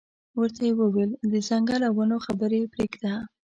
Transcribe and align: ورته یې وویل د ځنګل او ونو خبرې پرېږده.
ورته 0.39 0.61
یې 0.67 0.71
وویل 0.79 1.11
د 1.31 1.33
ځنګل 1.49 1.81
او 1.87 1.93
ونو 1.99 2.17
خبرې 2.25 2.69
پرېږده. 2.73 3.13